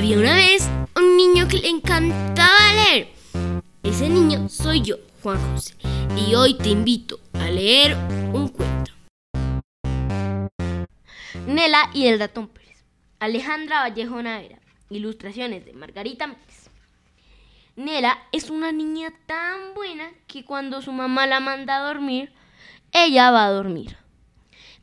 Había 0.00 0.16
una 0.16 0.34
vez 0.34 0.66
un 0.96 1.14
niño 1.14 1.46
que 1.46 1.58
le 1.58 1.68
encantaba 1.68 2.72
leer. 2.72 3.08
Ese 3.82 4.08
niño 4.08 4.48
soy 4.48 4.80
yo, 4.80 4.96
Juan 5.22 5.38
José, 5.52 5.74
y 6.16 6.34
hoy 6.34 6.54
te 6.54 6.70
invito 6.70 7.20
a 7.34 7.50
leer 7.50 7.94
un 8.32 8.48
cuento. 8.48 8.92
Nela 11.46 11.90
y 11.92 12.06
el 12.06 12.18
ratón 12.18 12.48
Pérez. 12.48 12.82
Alejandra 13.18 13.80
Vallejo 13.80 14.22
Navera. 14.22 14.58
Ilustraciones 14.88 15.66
de 15.66 15.74
Margarita 15.74 16.26
Méndez. 16.26 16.70
Nela 17.76 18.22
es 18.32 18.48
una 18.48 18.72
niña 18.72 19.12
tan 19.26 19.74
buena 19.74 20.08
que 20.26 20.46
cuando 20.46 20.80
su 20.80 20.92
mamá 20.92 21.26
la 21.26 21.40
manda 21.40 21.76
a 21.76 21.86
dormir, 21.86 22.32
ella 22.94 23.30
va 23.30 23.44
a 23.44 23.50
dormir 23.50 24.00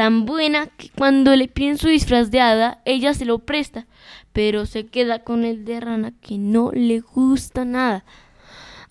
tan 0.00 0.24
buena 0.24 0.66
que 0.66 0.88
cuando 0.88 1.36
le 1.36 1.46
piden 1.46 1.76
su 1.76 1.88
disfraz 1.88 2.30
de 2.30 2.40
hada, 2.40 2.80
ella 2.86 3.12
se 3.12 3.26
lo 3.26 3.40
presta, 3.40 3.86
pero 4.32 4.66
se 4.66 4.86
queda 4.86 5.20
con 5.24 5.44
el 5.44 5.64
de 5.64 5.80
rana 5.80 6.12
que 6.20 6.38
no 6.38 6.70
le 6.72 7.00
gusta 7.00 7.64
nada. 7.64 8.04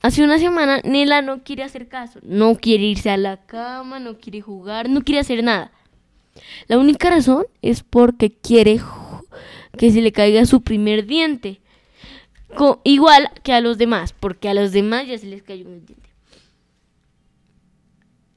Hace 0.02 0.24
una 0.24 0.40
semana 0.40 0.80
Nela 0.84 1.22
no 1.22 1.44
quiere 1.44 1.64
hacer 1.64 1.88
caso, 1.88 2.20
no 2.24 2.56
quiere 2.56 2.84
irse 2.84 3.10
a 3.10 3.18
la 3.18 3.38
cama, 3.46 4.00
no 4.00 4.18
quiere 4.18 4.42
jugar, 4.42 4.90
no 4.90 5.02
quiere 5.02 5.20
hacer 5.20 5.44
nada. 5.44 5.72
La 6.68 6.78
única 6.78 7.10
razón 7.10 7.46
es 7.62 7.84
porque 7.84 8.32
quiere 8.32 8.80
que 9.78 9.92
se 9.92 10.02
le 10.02 10.12
caiga 10.12 10.46
su 10.46 10.62
primer 10.62 11.06
diente. 11.06 11.62
igual 12.84 13.30
que 13.44 13.54
a 13.54 13.62
los 13.62 13.78
demás, 13.78 14.14
porque 14.14 14.50
a 14.50 14.54
los 14.54 14.72
demás 14.72 15.08
ya 15.08 15.18
se 15.18 15.28
les 15.28 15.44
cayó 15.44 15.68
un 15.68 15.86
diente. 15.86 16.10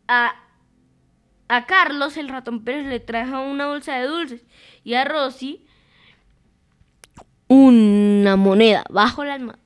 A 0.08 0.34
a 1.52 1.66
Carlos 1.66 2.16
el 2.16 2.30
ratón 2.30 2.64
Pérez 2.64 2.86
le 2.86 2.98
trajo 2.98 3.42
una 3.42 3.66
bolsa 3.66 3.98
de 3.98 4.06
dulces 4.06 4.42
y 4.84 4.94
a 4.94 5.04
Rosy 5.04 5.66
una 7.52 8.36
moneda 8.36 8.84
bajo 8.88 9.24
la 9.24 9.34
almohada. 9.34 9.58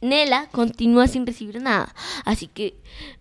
Nela 0.00 0.48
continúa 0.50 1.06
sin 1.06 1.26
recibir 1.26 1.60
nada, 1.60 1.94
así 2.24 2.48
que 2.48 2.74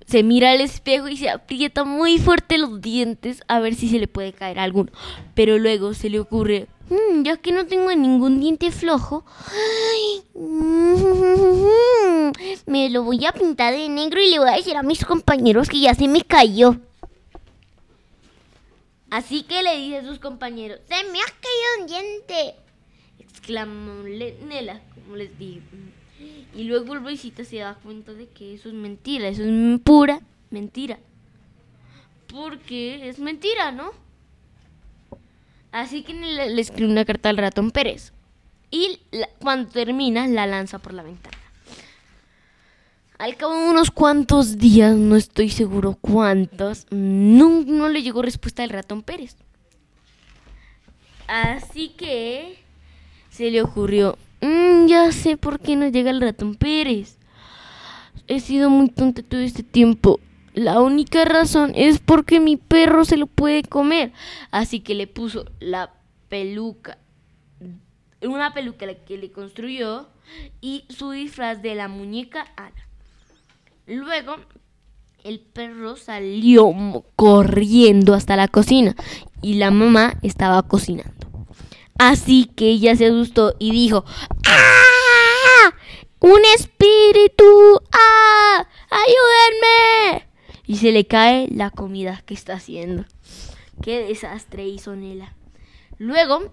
se 0.07 0.23
mira 0.23 0.51
al 0.51 0.61
espejo 0.61 1.07
y 1.07 1.17
se 1.17 1.29
aprieta 1.29 1.83
muy 1.83 2.17
fuerte 2.17 2.57
los 2.57 2.81
dientes 2.81 3.43
a 3.47 3.59
ver 3.59 3.75
si 3.75 3.87
se 3.87 3.99
le 3.99 4.07
puede 4.07 4.33
caer 4.33 4.57
alguno. 4.57 4.91
Pero 5.35 5.59
luego 5.59 5.93
se 5.93 6.09
le 6.09 6.19
ocurre, 6.19 6.67
mm, 6.89 7.23
ya 7.23 7.37
que 7.37 7.51
no 7.51 7.67
tengo 7.67 7.93
ningún 7.95 8.39
diente 8.39 8.71
flojo, 8.71 9.23
me 12.65 12.89
lo 12.89 13.03
voy 13.03 13.25
a 13.25 13.31
pintar 13.31 13.73
de 13.73 13.87
negro 13.89 14.19
y 14.19 14.31
le 14.31 14.39
voy 14.39 14.49
a 14.49 14.57
decir 14.57 14.75
a 14.75 14.83
mis 14.83 15.05
compañeros 15.05 15.69
que 15.69 15.79
ya 15.79 15.93
se 15.93 16.07
me 16.07 16.21
cayó. 16.21 16.77
Así 19.11 19.43
que 19.43 19.61
le 19.61 19.77
dice 19.77 19.97
a 19.97 20.03
sus 20.03 20.17
compañeros, 20.19 20.79
¡Se 20.87 20.95
me 21.11 21.19
ha 21.19 21.25
caído 21.25 21.81
un 21.81 21.87
diente! 21.87 22.60
Exclamó 23.51 24.03
Nela, 24.03 24.81
como 24.95 25.15
les 25.15 25.37
dije. 25.37 25.61
Y 26.55 26.63
luego 26.63 26.93
el 26.93 27.03
Luisita 27.03 27.43
se 27.43 27.57
da 27.57 27.75
cuenta 27.75 28.13
de 28.13 28.27
que 28.27 28.53
eso 28.53 28.69
es 28.69 28.75
mentira, 28.75 29.27
eso 29.27 29.43
es 29.43 29.79
pura 29.81 30.21
mentira. 30.49 30.99
Porque 32.27 33.09
es 33.09 33.19
mentira, 33.19 33.71
¿no? 33.71 33.91
Así 35.71 36.03
que 36.03 36.13
le, 36.13 36.59
escribe 36.59 36.91
una 36.91 37.05
carta 37.05 37.29
al 37.29 37.37
ratón 37.37 37.71
Pérez. 37.71 38.13
Y 38.69 38.99
cuando 39.39 39.69
termina, 39.69 40.27
la 40.27 40.45
lanza 40.47 40.79
por 40.79 40.93
la 40.93 41.03
ventana. 41.03 41.37
Al 43.17 43.35
cabo 43.35 43.53
de 43.53 43.69
unos 43.69 43.91
cuantos 43.91 44.57
días, 44.57 44.95
no 44.95 45.15
estoy 45.15 45.49
seguro 45.49 45.97
cuántos, 46.01 46.87
no, 46.89 47.89
le 47.89 48.01
llegó 48.01 48.21
respuesta 48.21 48.63
del 48.63 48.71
ratón 48.71 49.03
Pérez. 49.03 49.35
Así 51.27 51.89
que 51.89 52.59
se 53.31 53.49
le 53.49 53.61
ocurrió, 53.61 54.17
mm, 54.41 54.85
ya 54.87 55.11
sé 55.11 55.37
por 55.37 55.59
qué 55.59 55.75
no 55.75 55.87
llega 55.87 56.11
el 56.11 56.21
ratón 56.21 56.55
Pérez. 56.55 57.17
He 58.27 58.39
sido 58.39 58.69
muy 58.69 58.89
tonta 58.89 59.23
todo 59.23 59.39
este 59.39 59.63
tiempo. 59.63 60.19
La 60.53 60.81
única 60.81 61.23
razón 61.25 61.71
es 61.75 61.99
porque 61.99 62.39
mi 62.39 62.57
perro 62.57 63.05
se 63.05 63.17
lo 63.17 63.25
puede 63.25 63.63
comer. 63.63 64.11
Así 64.51 64.81
que 64.81 64.95
le 64.95 65.07
puso 65.07 65.45
la 65.59 65.91
peluca, 66.27 66.97
una 68.21 68.53
peluca 68.53 68.85
que 68.93 69.17
le 69.17 69.31
construyó 69.31 70.07
y 70.59 70.85
su 70.89 71.11
disfraz 71.11 71.61
de 71.61 71.75
la 71.75 71.87
muñeca 71.87 72.47
Ana. 72.57 72.87
Luego 73.87 74.35
el 75.23 75.39
perro 75.39 75.95
salió 75.95 76.73
corriendo 77.15 78.13
hasta 78.13 78.35
la 78.35 78.47
cocina 78.47 78.95
y 79.41 79.55
la 79.55 79.71
mamá 79.71 80.17
estaba 80.21 80.61
cocinando. 80.63 81.20
Así 82.03 82.45
que 82.45 82.65
ella 82.65 82.95
se 82.95 83.05
asustó 83.05 83.53
y 83.59 83.69
dijo, 83.69 84.03
¡Ah! 84.47 85.71
¡Un 86.19 86.39
espíritu! 86.55 87.79
¡Ah! 87.91 88.67
¡Ayúdenme! 88.89 90.27
Y 90.65 90.77
se 90.77 90.91
le 90.93 91.05
cae 91.05 91.47
la 91.51 91.69
comida 91.69 92.23
que 92.25 92.33
está 92.33 92.53
haciendo. 92.53 93.05
Qué 93.83 94.03
desastre 94.03 94.65
hizo 94.65 94.95
Nela. 94.95 95.35
Luego, 95.99 96.51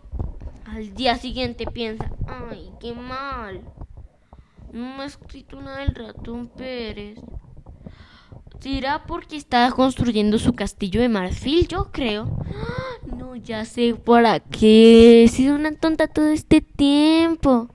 al 0.67 0.93
día 0.93 1.17
siguiente 1.17 1.65
piensa, 1.65 2.11
¡ay, 2.27 2.71
qué 2.79 2.93
mal! 2.93 3.63
No 4.75 4.99
me 4.99 5.05
ha 5.05 5.07
escrito 5.07 5.63
nada 5.63 5.79
del 5.79 5.95
ratón 5.95 6.49
Pérez. 6.49 7.21
¿Será 8.61 9.07
porque 9.07 9.37
está 9.37 9.71
construyendo 9.71 10.39
su 10.39 10.53
castillo 10.53 11.01
de 11.01 11.09
marfil? 11.09 11.67
Yo 11.69 11.91
creo. 11.91 12.37
Ya 13.45 13.65
sé 13.65 13.95
para 13.95 14.41
qué. 14.41 15.25
He 15.25 15.29
sido 15.29 15.55
una 15.55 15.73
tonta 15.73 16.07
todo 16.07 16.29
este 16.29 16.61
tiempo. 16.61 17.69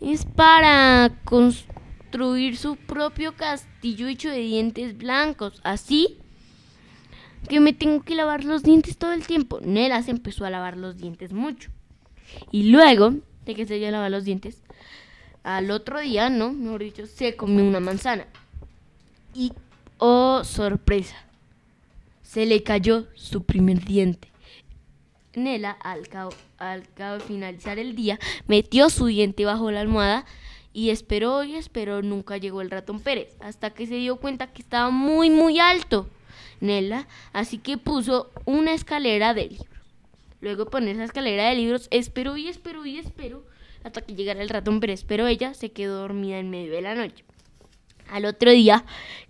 Es 0.00 0.24
para 0.24 1.10
construir 1.24 2.56
su 2.56 2.76
propio 2.76 3.34
castillo 3.34 4.06
hecho 4.06 4.30
de 4.30 4.38
dientes 4.38 4.96
blancos. 4.96 5.60
Así 5.64 6.18
que 7.48 7.60
me 7.60 7.72
tengo 7.72 8.02
que 8.02 8.14
lavar 8.14 8.44
los 8.44 8.62
dientes 8.62 8.98
todo 8.98 9.12
el 9.12 9.26
tiempo. 9.26 9.60
Nela 9.62 10.02
se 10.02 10.10
empezó 10.10 10.44
a 10.44 10.50
lavar 10.50 10.76
los 10.76 10.98
dientes 10.98 11.32
mucho. 11.32 11.70
Y 12.50 12.70
luego 12.70 13.14
de 13.46 13.54
que 13.54 13.66
se 13.66 13.74
haya 13.74 13.90
lavado 13.90 14.10
los 14.10 14.24
dientes, 14.24 14.62
al 15.42 15.70
otro 15.70 16.00
día, 16.00 16.28
¿no? 16.28 16.52
Mejor 16.52 16.82
dicho, 16.82 17.06
se 17.06 17.36
comió 17.36 17.64
una 17.64 17.80
manzana. 17.80 18.26
Y, 19.34 19.52
oh, 19.96 20.42
sorpresa, 20.44 21.16
se 22.22 22.44
le 22.44 22.62
cayó 22.62 23.06
su 23.14 23.44
primer 23.44 23.82
diente. 23.84 24.28
Nela, 25.34 25.70
al 25.70 26.08
cabo, 26.08 26.30
al 26.58 26.88
cabo 26.94 27.18
de 27.18 27.24
finalizar 27.24 27.78
el 27.78 27.94
día, 27.94 28.18
metió 28.46 28.90
su 28.90 29.06
diente 29.06 29.44
bajo 29.44 29.70
la 29.70 29.80
almohada 29.80 30.24
y 30.72 30.90
esperó 30.90 31.44
y 31.44 31.56
esperó, 31.56 32.02
nunca 32.02 32.36
llegó 32.36 32.60
el 32.60 32.70
ratón 32.70 33.00
Pérez, 33.00 33.36
hasta 33.40 33.70
que 33.70 33.86
se 33.86 33.96
dio 33.96 34.16
cuenta 34.16 34.52
que 34.52 34.62
estaba 34.62 34.90
muy, 34.90 35.30
muy 35.30 35.58
alto. 35.58 36.08
Nela, 36.60 37.06
así 37.32 37.58
que 37.58 37.78
puso 37.78 38.30
una 38.44 38.72
escalera 38.72 39.34
de 39.34 39.48
libros. 39.48 39.68
Luego 40.40 40.66
poner 40.66 40.96
esa 40.96 41.04
escalera 41.04 41.48
de 41.48 41.56
libros, 41.56 41.88
esperó 41.90 42.36
y 42.36 42.48
esperó 42.48 42.86
y 42.86 42.98
esperó 42.98 43.44
hasta 43.84 44.02
que 44.02 44.14
llegara 44.14 44.42
el 44.42 44.48
ratón 44.48 44.80
Pérez, 44.80 45.04
pero 45.04 45.26
ella 45.26 45.54
se 45.54 45.70
quedó 45.70 46.00
dormida 46.00 46.38
en 46.38 46.50
medio 46.50 46.72
de 46.72 46.82
la 46.82 46.94
noche. 46.94 47.24
Al 48.10 48.24
otro 48.24 48.50
día, 48.50 48.84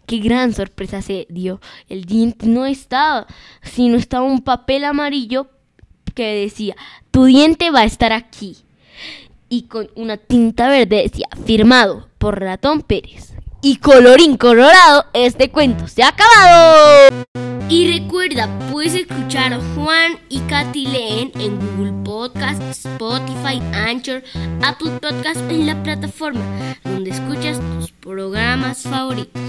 qué 0.07 0.19
gran 0.19 0.53
sorpresa 0.53 1.03
se 1.03 1.27
dio. 1.29 1.61
El 1.89 2.05
diente 2.05 2.47
no 2.47 2.65
estaba, 2.65 3.27
sino 3.63 3.97
estaba 3.97 4.25
un 4.25 4.43
papel 4.43 4.85
amarillo 4.85 5.51
que 6.19 6.35
decía, 6.35 6.75
tu 7.13 7.27
diente 7.27 7.71
va 7.71 7.83
a 7.83 7.85
estar 7.85 8.13
aquí. 8.13 8.57
Y 9.49 9.63
con 9.63 9.89
una 9.95 10.17
tinta 10.17 10.69
verde 10.69 11.05
decía, 11.05 11.29
firmado 11.47 12.09
por 12.19 12.41
ratón 12.41 12.83
Pérez. 12.83 13.35
Y 13.63 13.77
colorín 13.77 14.37
colorado, 14.37 15.07
este 15.13 15.53
cuento 15.53 15.87
se 15.87 16.03
ha 16.03 16.09
acabado. 16.09 17.25
Y 17.69 18.01
recuerda, 18.01 18.49
puedes 18.73 18.95
escuchar 18.95 19.53
a 19.53 19.61
Juan 19.77 20.19
y 20.29 20.41
Katy 20.41 20.89
en 21.37 21.59
Google 21.77 21.93
Podcast, 22.05 22.61
Spotify, 22.63 23.63
Anchor, 23.73 24.25
Apple 24.63 24.99
Podcast 25.01 25.41
en 25.49 25.67
la 25.67 25.81
plataforma 25.85 26.43
donde 26.83 27.11
escuchas 27.11 27.61
tus 27.61 27.93
programas 27.93 28.83
favoritos. 28.83 29.41